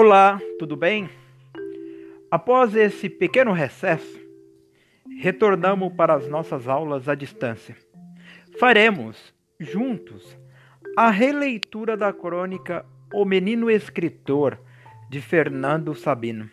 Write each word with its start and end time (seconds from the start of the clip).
Olá, 0.00 0.40
tudo 0.60 0.76
bem? 0.76 1.10
Após 2.30 2.76
esse 2.76 3.10
pequeno 3.10 3.50
recesso, 3.50 4.16
retornamos 5.18 5.92
para 5.94 6.14
as 6.14 6.28
nossas 6.28 6.68
aulas 6.68 7.08
à 7.08 7.16
distância. 7.16 7.76
Faremos, 8.60 9.34
juntos, 9.58 10.38
a 10.96 11.10
releitura 11.10 11.96
da 11.96 12.12
crônica 12.12 12.86
O 13.12 13.24
Menino 13.24 13.68
Escritor, 13.68 14.56
de 15.10 15.20
Fernando 15.20 15.92
Sabino. 15.96 16.48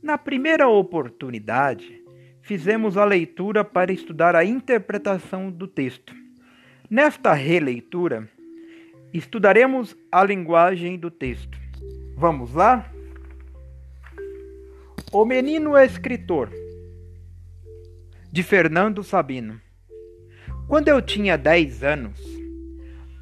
Na 0.00 0.16
primeira 0.16 0.68
oportunidade, 0.68 2.00
fizemos 2.40 2.96
a 2.96 3.04
leitura 3.04 3.64
para 3.64 3.92
estudar 3.92 4.36
a 4.36 4.44
interpretação 4.44 5.50
do 5.50 5.66
texto. 5.66 6.14
Nesta 6.88 7.32
releitura, 7.32 8.28
estudaremos 9.12 9.96
a 10.12 10.22
linguagem 10.22 10.96
do 10.96 11.10
texto. 11.10 11.63
Vamos 12.16 12.54
lá? 12.54 12.88
O 15.10 15.24
Menino 15.24 15.76
Escritor, 15.76 16.48
de 18.30 18.40
Fernando 18.44 19.02
Sabino. 19.02 19.60
Quando 20.68 20.86
eu 20.86 21.02
tinha 21.02 21.36
10 21.36 21.82
anos, 21.82 22.20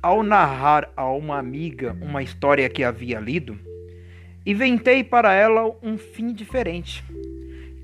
ao 0.02 0.23
narrar 0.23 0.92
a 0.95 1.10
uma 1.10 1.38
amiga 1.38 1.96
uma 2.02 2.23
história 2.23 2.68
que 2.68 2.84
havia 2.84 3.18
lido, 3.18 3.59
inventei 4.45 5.02
para 5.02 5.32
ela 5.32 5.74
um 5.82 5.96
fim 5.96 6.34
diferente, 6.34 7.02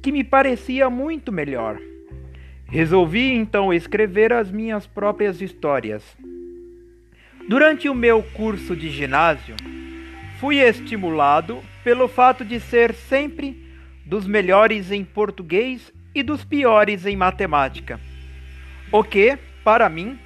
que 0.03 0.13
me 0.13 0.23
parecia 0.23 0.91
muito 0.91 1.33
melhor. 1.33 1.79
Resolvi 2.67 3.33
então 3.33 3.73
escrever 3.73 4.31
as 4.31 4.51
minhas 4.51 4.87
próprias 4.87 5.41
histórias. 5.41 6.05
Durante 7.49 7.89
o 7.89 7.95
meu 7.95 8.23
curso 8.23 8.77
de 8.77 8.91
ginásio, 8.91 9.57
fui 10.41 10.59
estimulado 10.59 11.63
pelo 11.83 12.07
fato 12.07 12.45
de 12.45 12.61
ser 12.61 12.95
sempre 12.95 13.67
dos 14.07 14.27
melhores 14.27 14.91
em 14.93 15.05
português 15.05 15.93
e 16.15 16.23
dos 16.23 16.45
piores 16.45 17.05
em 17.07 17.17
matemática. 17.17 18.01
O 18.93 19.03
que, 19.03 19.37
para 19.65 19.89
mim, 19.89 20.19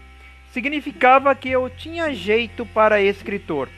significava 0.53 1.35
que 1.35 1.49
eu 1.49 1.69
tinha 1.71 2.13
jeito 2.15 2.67
para 2.67 3.01
escritor. 3.01 3.69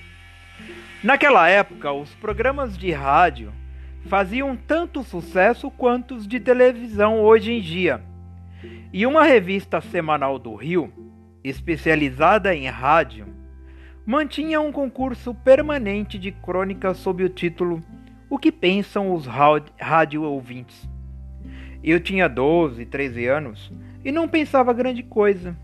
Naquela 1.03 1.49
época, 1.49 1.93
os 1.93 2.11
programas 2.15 2.77
de 2.77 2.91
rádio 2.91 3.53
faziam 4.07 4.57
tanto 4.57 5.03
sucesso 5.03 5.71
quanto 5.71 6.17
os 6.17 6.27
de 6.27 6.41
televisão 6.41 7.21
hoje 7.21 7.53
em 7.53 7.61
dia. 7.61 8.03
E 8.93 9.07
uma 9.07 9.23
revista 9.23 9.81
semanal 9.81 10.39
do 10.39 10.55
Rio, 10.55 10.93
especializada 11.43 12.55
em 12.55 12.67
rádio, 12.69 13.44
mantinha 14.07 14.61
um 14.61 14.71
concurso 14.71 15.35
permanente 15.35 16.19
de 16.19 16.31
crônicas 16.31 16.99
sob 16.99 17.25
o 17.25 17.29
título 17.29 17.81
O 18.29 18.39
que 18.39 18.53
pensam 18.53 19.13
os 19.13 19.27
rádio 19.27 20.23
ouvintes? 20.23 20.89
Eu 21.83 22.01
tinha 22.01 22.29
12, 22.29 22.85
13 22.87 23.27
anos 23.27 23.73
e 24.05 24.13
não 24.13 24.29
pensava 24.29 24.73
grande 24.73 25.03
coisa, 25.03 25.57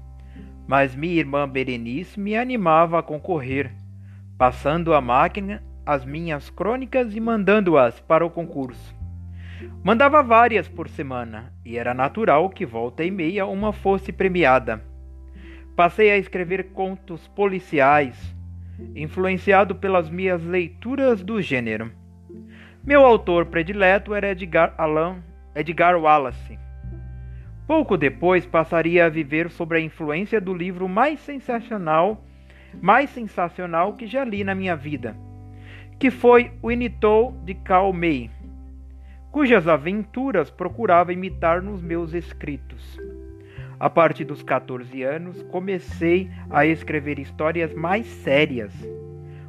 mas 0.66 0.94
minha 0.94 1.14
irmã 1.14 1.48
Berenice 1.48 2.18
me 2.18 2.36
animava 2.36 2.98
a 2.98 3.02
concorrer 3.02 3.72
passando 4.40 4.94
à 4.94 5.02
máquina 5.02 5.62
as 5.84 6.02
minhas 6.02 6.48
crônicas 6.48 7.14
e 7.14 7.20
mandando-as 7.20 8.00
para 8.00 8.24
o 8.24 8.30
concurso. 8.30 8.96
Mandava 9.84 10.22
várias 10.22 10.66
por 10.66 10.88
semana, 10.88 11.52
e 11.62 11.76
era 11.76 11.92
natural 11.92 12.48
que 12.48 12.64
volta 12.64 13.04
e 13.04 13.10
meia 13.10 13.44
uma 13.44 13.70
fosse 13.70 14.10
premiada. 14.10 14.82
Passei 15.76 16.10
a 16.10 16.18
escrever 16.18 16.72
contos 16.72 17.26
policiais, 17.28 18.16
influenciado 18.94 19.74
pelas 19.74 20.10
minhas 20.10 20.44
leituras 20.44 21.22
do 21.22 21.40
gênero. 21.40 21.90
Meu 22.84 23.04
autor 23.04 23.46
predileto 23.46 24.14
era 24.14 24.30
Edgar 24.30 24.74
Allan 24.78 25.22
Edgar 25.54 25.96
Wallace. 25.96 26.58
Pouco 27.66 27.96
depois 27.96 28.46
passaria 28.46 29.06
a 29.06 29.08
viver 29.08 29.50
sob 29.50 29.76
a 29.76 29.80
influência 29.80 30.40
do 30.40 30.54
livro 30.54 30.88
mais 30.88 31.20
sensacional 31.20 32.24
mais 32.80 33.10
sensacional 33.10 33.94
que 33.94 34.06
já 34.06 34.24
li 34.24 34.44
na 34.44 34.54
minha 34.54 34.76
vida, 34.76 35.16
que 35.98 36.10
foi 36.10 36.52
o 36.62 36.70
Initou 36.70 37.32
de 37.44 37.54
Cal 37.54 37.92
May, 37.92 38.30
cujas 39.30 39.66
aventuras 39.66 40.50
procurava 40.50 41.12
imitar 41.12 41.62
nos 41.62 41.82
meus 41.82 42.14
escritos. 42.14 42.98
A 43.80 43.88
partir 43.88 44.24
dos 44.24 44.42
14 44.42 45.02
anos, 45.02 45.42
comecei 45.44 46.30
a 46.50 46.66
escrever 46.66 47.18
histórias 47.18 47.72
mais 47.72 48.06
sérias, 48.06 48.72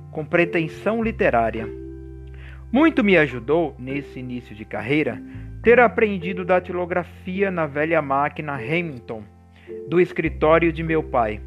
com 0.09 0.25
pretensão 0.25 1.03
literária. 1.03 1.67
Muito 2.71 3.03
me 3.03 3.17
ajudou, 3.17 3.75
nesse 3.77 4.19
início 4.19 4.55
de 4.55 4.63
carreira, 4.63 5.21
ter 5.61 5.79
aprendido 5.81 6.45
datilografia 6.45 7.51
na 7.51 7.67
velha 7.67 8.01
máquina 8.01 8.55
Hamilton, 8.55 9.21
do 9.89 9.99
escritório 9.99 10.71
de 10.71 10.81
meu 10.81 11.03
pai 11.03 11.41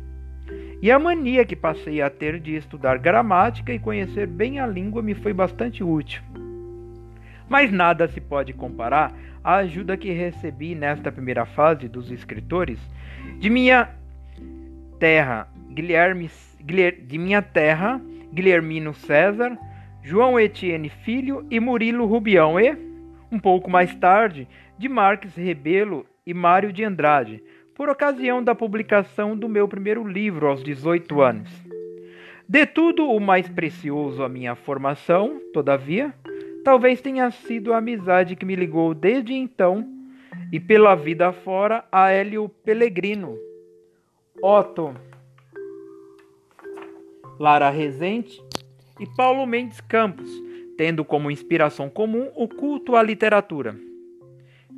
e 0.85 0.91
a 0.91 0.99
mania 0.99 1.47
que 1.47 1.57
passei 1.57 2.03
a 2.03 2.11
ter 2.11 2.39
de 2.39 2.55
estudar 2.57 2.99
gramática 2.99 3.73
e 3.73 3.79
conhecer 3.79 4.27
bem 4.27 4.61
a 4.61 4.67
língua 4.67 5.03
me 5.03 5.15
foi 5.15 5.33
bastante 5.33 5.83
útil. 5.83 6.23
Mas 7.49 7.71
nada 7.71 8.09
se 8.09 8.21
pode 8.21 8.53
comparar 8.53 9.15
à 9.43 9.57
ajuda 9.57 9.97
que 9.97 10.11
recebi 10.11 10.75
nesta 10.75 11.13
primeira 11.13 11.45
fase 11.45 11.89
dos 11.89 12.11
escritores 12.11 12.79
de 13.39 13.51
minha 13.51 13.91
terra, 14.99 15.49
Guilherme, 15.71 16.31
de 16.61 17.19
minha 17.19 17.43
terra, 17.43 18.01
Guilhermino 18.33 18.95
César, 18.95 19.59
João 20.03 20.39
Etienne 20.39 20.89
Filho 20.89 21.47
e 21.51 21.61
Murilo 21.61 22.07
Rubião 22.07 22.59
e, 22.59 22.77
um 23.31 23.39
pouco 23.39 23.71
mais 23.71 23.95
tarde, 23.95 24.49
de 24.79 24.89
Marques 24.89 25.35
Rebelo 25.37 26.07
e 26.27 26.35
Mário 26.35 26.73
de 26.73 26.85
Andrade, 26.85 27.43
por 27.75 27.89
ocasião 27.89 28.43
da 28.43 28.55
publicação 28.55 29.37
do 29.37 29.49
meu 29.49 29.67
primeiro 29.67 30.07
livro 30.07 30.47
aos 30.47 30.63
18 30.63 31.21
anos. 31.21 31.51
De 32.49 32.67
tudo 32.67 33.11
o 33.11 33.19
mais 33.19 33.49
precioso 33.49 34.23
à 34.23 34.29
minha 34.29 34.55
formação, 34.55 35.41
todavia, 35.53 36.15
talvez 36.65 37.01
tenha 37.01 37.31
sido 37.31 37.73
a 37.73 37.79
amizade 37.79 38.35
que 38.35 38.47
me 38.47 38.57
ligou 38.57 38.95
desde 38.95 39.35
então 39.35 39.87
e 40.51 40.59
pela 40.59 40.95
vida 40.95 41.33
fora 41.33 41.85
a 41.93 42.11
Hélio 42.11 42.49
Pellegrino, 42.49 43.37
Otto, 44.43 44.95
Lara 47.39 47.71
Rezende 47.71 48.43
e 48.99 49.07
Paulo 49.15 49.47
Mendes 49.47 49.81
Campos, 49.83 50.31
tendo 50.77 51.05
como 51.05 51.31
inspiração 51.31 51.91
comum 51.91 52.31
o 52.35 52.49
culto 52.49 52.97
à 52.97 53.03
literatura. 53.03 53.77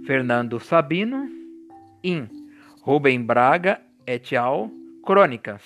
Fernando 0.05 0.59
Sabino, 0.61 1.29
In 2.03 2.29
Rubem 2.83 3.23
Braga 3.23 3.81
et 4.07 4.37
al. 4.37 4.71
Crônicas. 5.05 5.63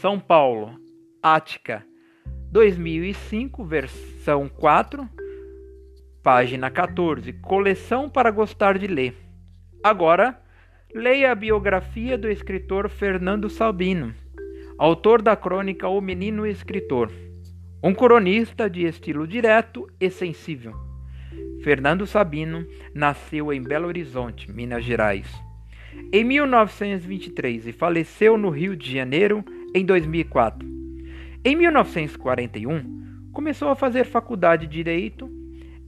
São 0.00 0.20
Paulo. 0.20 0.78
Ática. 1.22 1.84
2005, 2.52 3.64
versão 3.64 4.48
4, 4.48 5.08
página 6.22 6.70
14. 6.70 7.32
Coleção 7.34 8.08
para 8.08 8.30
gostar 8.30 8.78
de 8.78 8.86
ler. 8.86 9.16
Agora, 9.82 10.40
leia 10.94 11.32
a 11.32 11.34
biografia 11.34 12.18
do 12.18 12.28
escritor 12.28 12.88
Fernando 12.88 13.48
Sabino, 13.48 14.14
autor 14.78 15.22
da 15.22 15.34
crônica 15.36 15.88
O 15.88 16.00
Menino 16.00 16.46
Escritor. 16.46 17.10
Um 17.82 17.94
cronista 17.94 18.68
de 18.68 18.84
estilo 18.84 19.26
direto 19.26 19.88
e 19.98 20.10
sensível. 20.10 20.74
Fernando 21.62 22.06
Sabino 22.06 22.66
nasceu 22.94 23.52
em 23.52 23.62
Belo 23.62 23.86
Horizonte, 23.86 24.50
Minas 24.50 24.84
Gerais 24.84 25.50
em 26.12 26.24
1923 26.24 27.68
e 27.68 27.72
faleceu 27.72 28.36
no 28.36 28.50
Rio 28.50 28.76
de 28.76 28.92
Janeiro 28.92 29.44
em 29.74 29.84
2004. 29.84 30.68
Em 31.44 31.56
1941, 31.56 33.30
começou 33.32 33.68
a 33.68 33.76
fazer 33.76 34.04
faculdade 34.04 34.66
de 34.66 34.72
Direito 34.72 35.30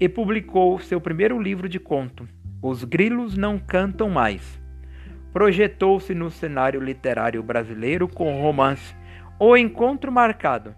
e 0.03 0.09
publicou 0.09 0.81
seu 0.81 1.01
primeiro 1.01 1.41
livro 1.41 1.69
de 1.69 1.79
conto, 1.79 2.29
Os 2.61 2.83
Grilos 2.83 3.37
Não 3.37 3.57
Cantam 3.57 4.11
Mais. 4.11 4.61
Projetou-se 5.33 6.13
no 6.13 6.29
cenário 6.29 6.81
literário 6.81 7.41
brasileiro 7.41 8.09
com 8.09 8.37
o 8.37 8.43
romance 8.43 8.97
O 9.39 9.57
Encontro 9.57 10.11
Marcado, 10.11 10.75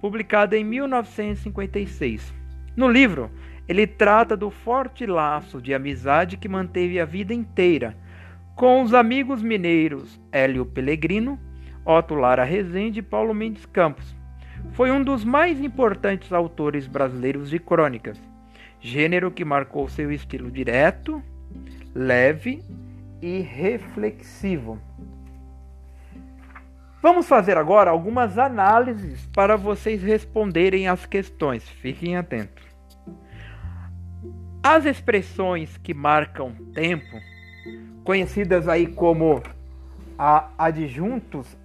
publicado 0.00 0.54
em 0.54 0.62
1956. 0.62 2.32
No 2.76 2.88
livro, 2.88 3.32
ele 3.66 3.84
trata 3.84 4.36
do 4.36 4.48
forte 4.48 5.04
laço 5.06 5.60
de 5.60 5.74
amizade 5.74 6.36
que 6.36 6.48
manteve 6.48 7.00
a 7.00 7.04
vida 7.04 7.34
inteira 7.34 7.96
com 8.54 8.80
os 8.80 8.94
amigos 8.94 9.42
mineiros 9.42 10.20
Hélio 10.30 10.64
Pellegrino, 10.64 11.36
Otto 11.84 12.14
Lara 12.14 12.44
Rezende 12.44 13.00
e 13.00 13.02
Paulo 13.02 13.34
Mendes 13.34 13.66
Campos. 13.66 14.14
Foi 14.70 14.92
um 14.92 15.02
dos 15.02 15.24
mais 15.24 15.60
importantes 15.60 16.32
autores 16.32 16.86
brasileiros 16.86 17.50
de 17.50 17.58
crônicas, 17.58 18.27
gênero 18.80 19.30
que 19.30 19.44
marcou 19.44 19.88
seu 19.88 20.12
estilo 20.12 20.50
direto, 20.50 21.22
leve 21.94 22.62
e 23.20 23.40
reflexivo. 23.40 24.80
Vamos 27.00 27.28
fazer 27.28 27.56
agora 27.56 27.90
algumas 27.90 28.38
análises 28.38 29.26
para 29.26 29.56
vocês 29.56 30.02
responderem 30.02 30.88
as 30.88 31.06
questões. 31.06 31.68
Fiquem 31.68 32.16
atentos. 32.16 32.66
As 34.62 34.84
expressões 34.84 35.76
que 35.78 35.94
marcam 35.94 36.52
tempo, 36.74 37.20
conhecidas 38.02 38.66
aí 38.66 38.86
como 38.86 39.40
adjuntos 40.58 41.56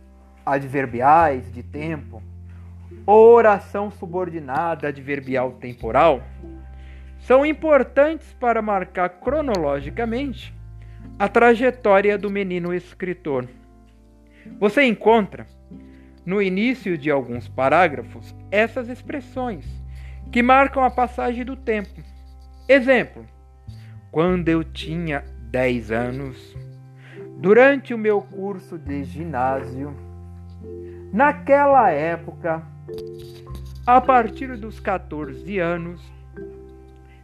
adverbiais 0.45 1.51
de 1.51 1.63
tempo, 1.63 2.21
oração 3.05 3.89
subordinada 3.89 4.87
adverbial 4.87 5.53
temporal, 5.53 6.21
são 7.23 7.45
importantes 7.45 8.33
para 8.33 8.61
marcar 8.61 9.07
cronologicamente 9.09 10.53
a 11.17 11.29
trajetória 11.29 12.17
do 12.17 12.29
menino 12.29 12.73
escritor. 12.73 13.47
Você 14.59 14.83
encontra, 14.83 15.47
no 16.25 16.41
início 16.41 16.97
de 16.97 17.09
alguns 17.09 17.47
parágrafos, 17.47 18.35
essas 18.51 18.89
expressões 18.89 19.65
que 20.33 20.43
marcam 20.43 20.83
a 20.83 20.89
passagem 20.89 21.45
do 21.45 21.55
tempo. 21.55 22.01
Exemplo: 22.67 23.25
quando 24.11 24.49
eu 24.49 24.61
tinha 24.61 25.23
10 25.49 25.91
anos, 25.91 26.57
durante 27.37 27.93
o 27.93 27.97
meu 27.97 28.21
curso 28.21 28.77
de 28.77 29.05
ginásio, 29.05 29.95
naquela 31.13 31.89
época, 31.89 32.61
a 33.87 34.01
partir 34.01 34.57
dos 34.57 34.81
14 34.81 35.57
anos, 35.59 36.01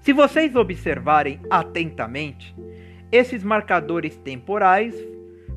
se 0.10 0.14
vocês 0.14 0.56
observarem 0.56 1.40
atentamente, 1.52 2.56
esses 3.12 3.44
marcadores 3.44 4.18
temporais 4.18 4.96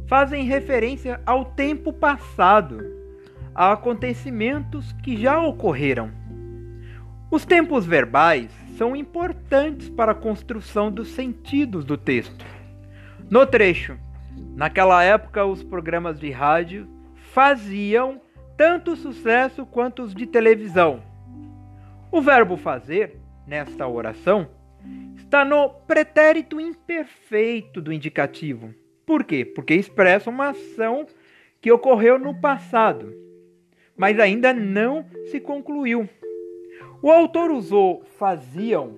fazem 0.07 0.45
referência 0.45 1.23
ao 1.25 1.47
tempo 1.47 1.91
passado, 1.91 2.85
a 3.55 3.73
acontecimentos 3.73 4.93
que 5.03 5.17
já 5.17 5.41
ocorreram. 5.41 6.11
Os 7.31 7.47
tempos 7.47 7.87
verbais 7.87 8.51
são 8.77 8.95
importantes 8.95 9.89
para 9.89 10.13
a 10.13 10.15
construção 10.15 10.93
dos 10.93 11.09
sentidos 11.13 11.83
do 11.83 11.97
texto. 11.97 12.45
No 13.31 13.47
trecho, 13.47 13.97
naquela 14.55 15.03
época 15.03 15.47
os 15.47 15.63
programas 15.63 16.21
de 16.21 16.31
rádio 16.31 16.87
faziam 17.33 18.21
tanto 18.55 18.97
sucesso 18.97 19.65
quanto 19.65 20.03
os 20.03 20.15
de 20.15 20.27
televisão. 20.27 21.03
O 22.11 22.21
verbo 22.21 22.59
fazer, 22.59 23.22
nesta 23.53 23.87
oração, 23.87 24.49
está 25.15 25.45
no 25.45 25.69
pretérito 25.69 26.59
imperfeito 26.59 27.83
do 27.83 27.93
indicativo. 27.93 28.75
Por 29.05 29.25
quê? 29.25 29.45
Porque 29.45 29.75
expressa 29.75 30.31
uma 30.31 30.49
ação 30.49 31.05
que 31.61 31.71
ocorreu 31.71 32.19
no 32.19 32.41
passado, 32.41 33.15
mas 33.95 34.19
ainda 34.19 34.55
não 34.55 35.05
se 35.27 35.39
concluiu. 35.39 36.09
O 37.03 37.11
autor 37.11 37.51
usou 37.51 38.03
faziam 38.17 38.97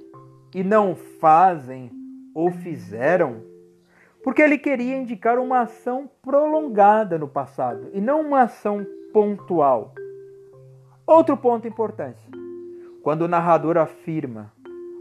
e 0.55 0.63
não 0.63 0.95
fazem 0.95 1.91
ou 2.33 2.53
fizeram, 2.53 3.43
porque 4.23 4.41
ele 4.41 4.57
queria 4.57 4.97
indicar 4.97 5.37
uma 5.37 5.63
ação 5.63 6.09
prolongada 6.23 7.19
no 7.19 7.27
passado 7.27 7.91
e 7.93 8.01
não 8.01 8.21
uma 8.21 8.43
ação 8.43 8.87
pontual. 9.13 9.93
Outro 11.05 11.37
ponto 11.37 11.67
importante: 11.67 12.44
quando 13.05 13.21
o 13.23 13.29
narrador 13.29 13.77
afirma 13.77 14.51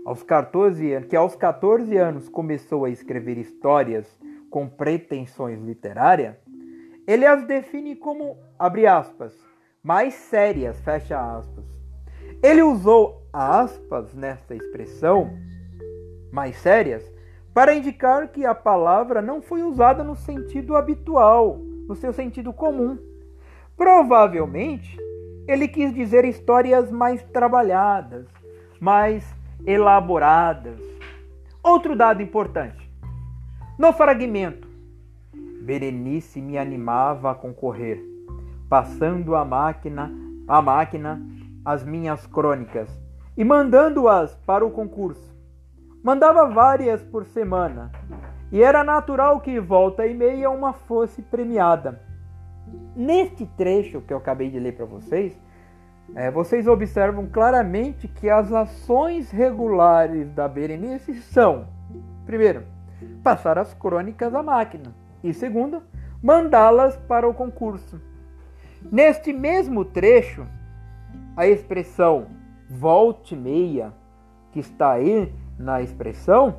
aos 0.06 0.22
14 0.24 0.92
anos, 0.92 1.08
que 1.08 1.16
aos 1.16 1.38
14 1.38 1.96
anos 1.96 2.28
começou 2.28 2.84
a 2.84 2.90
escrever 2.90 3.38
histórias 3.38 4.06
com 4.50 4.68
pretensões 4.68 5.58
literárias, 5.62 6.36
ele 7.08 7.26
as 7.26 7.48
define 7.48 7.96
como, 7.96 8.38
abre 8.60 8.86
aspas, 8.86 9.34
mais 9.82 10.14
sérias, 10.16 10.78
fecha 10.82 11.18
aspas. 11.18 11.64
Ele 12.44 12.62
usou 12.62 13.26
aspas 13.32 14.14
nessa 14.14 14.54
expressão, 14.54 15.32
mais 16.30 16.58
sérias, 16.58 17.10
para 17.54 17.74
indicar 17.74 18.34
que 18.34 18.46
a 18.46 18.54
palavra 18.54 19.22
não 19.22 19.42
foi 19.42 19.64
usada 19.64 20.04
no 20.04 20.18
sentido 20.18 20.76
habitual, 20.76 21.58
no 21.88 21.96
seu 21.96 22.12
sentido 22.12 22.52
comum. 22.52 22.98
Provavelmente, 23.78 24.98
ele 25.48 25.68
quis 25.68 25.94
dizer 25.94 26.25
histórias 26.25 26.92
mais 26.92 27.22
trabalhadas, 27.24 28.25
mais 28.80 29.24
elaboradas. 29.66 30.80
Outro 31.62 31.95
dado 31.95 32.22
importante: 32.22 32.92
no 33.78 33.94
fragmento, 33.94 34.68
Berenice 35.62 36.42
me 36.42 36.57
animava 36.57 37.31
a 37.31 37.36
concorrer, 37.36 38.04
passando 38.69 39.36
a 39.36 39.45
máquina, 39.45 40.12
a 40.48 40.62
máquina 40.62 41.22
as 41.66 41.84
minhas 41.84 42.28
crônicas 42.28 42.90
e 43.38 43.44
mandando-as 43.44 44.36
para 44.45 44.66
o 44.66 44.72
concurso. 44.72 45.34
Mandava 46.04 46.50
várias 46.50 47.01
por 47.04 47.25
semana, 47.25 47.92
e 48.51 48.62
era 48.62 48.84
natural 48.84 49.40
que 49.40 49.60
volta 49.60 50.06
e 50.06 50.13
meia 50.13 50.50
uma 50.50 50.74
fosse 50.74 51.22
premiada. 51.22 52.01
Neste 52.96 53.46
trecho 53.46 54.02
que 54.02 54.14
eu 54.14 54.18
acabei 54.18 54.50
de 54.50 54.60
ler 54.60 54.74
para 54.74 54.86
vocês, 54.86 55.38
é, 56.16 56.30
vocês 56.30 56.68
observam 56.68 57.28
claramente 57.28 58.08
que 58.08 58.30
as 58.30 58.52
ações 58.52 59.31
regulares 59.31 60.30
da 60.31 60.48
Berenice 60.48 61.14
são, 61.22 61.68
primeiro, 62.25 62.64
passar 63.24 63.58
as 63.58 63.74
crônicas 63.74 64.34
à 64.36 64.44
máquina, 64.44 64.94
e 65.24 65.34
segundo, 65.34 65.81
mandá-las 66.22 66.96
para 66.98 67.28
o 67.28 67.34
concurso. 67.34 68.00
Neste 68.92 69.34
mesmo 69.34 69.86
trecho, 69.86 70.46
a 71.36 71.48
expressão 71.48 72.28
volte 72.69 73.36
meia, 73.36 73.94
que 74.52 74.60
está 74.60 74.92
aí 74.92 75.34
na 75.58 75.81
expressão, 75.81 76.58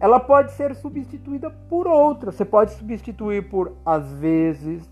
ela 0.00 0.18
pode 0.18 0.52
ser 0.52 0.74
substituída 0.74 1.50
por 1.50 1.86
outra. 1.86 2.32
Você 2.32 2.44
pode 2.44 2.72
substituir 2.72 3.48
por 3.48 3.72
às 3.84 4.10
vezes, 4.14 4.88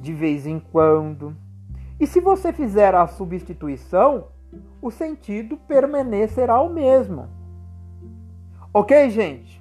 de 0.00 0.12
vez 0.12 0.46
em 0.46 0.58
quando. 0.58 1.36
E 1.98 2.06
se 2.06 2.20
você 2.20 2.52
fizer 2.52 2.94
a 2.94 3.06
substituição, 3.06 4.28
o 4.80 4.90
sentido 4.90 5.56
permanecerá 5.56 6.60
o 6.60 6.70
mesmo. 6.70 7.28
Ok, 8.72 9.10
gente? 9.10 9.60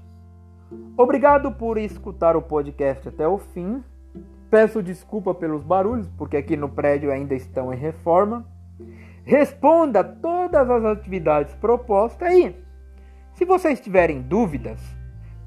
Obrigado 0.95 1.51
por 1.51 1.77
escutar 1.77 2.37
o 2.37 2.41
podcast 2.41 3.09
até 3.09 3.27
o 3.27 3.37
fim. 3.37 3.83
Peço 4.49 4.81
desculpa 4.81 5.33
pelos 5.33 5.63
barulhos, 5.63 6.07
porque 6.17 6.37
aqui 6.37 6.55
no 6.55 6.69
prédio 6.69 7.11
ainda 7.11 7.35
estão 7.35 7.73
em 7.73 7.77
reforma. 7.77 8.45
Responda 9.23 10.03
todas 10.03 10.69
as 10.69 10.85
atividades 10.85 11.53
propostas 11.55 12.27
aí. 12.27 12.55
Se 13.33 13.45
vocês 13.45 13.79
tiverem 13.79 14.21
dúvidas, 14.21 14.79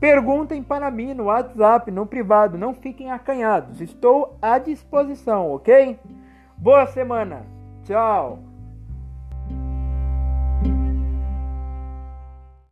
perguntem 0.02 0.64
para 0.64 0.90
mim 0.90 1.14
no 1.14 1.26
WhatsApp, 1.26 1.88
no 1.92 2.04
privado. 2.04 2.59
Não 2.59 2.75
fiquem 2.75 3.12
acanhados. 3.12 3.80
Estou 3.80 4.37
à 4.42 4.59
disposição, 4.59 5.52
ok? 5.52 5.97
Boa 6.59 6.87
semana. 6.87 7.47
Tchau. 7.85 8.51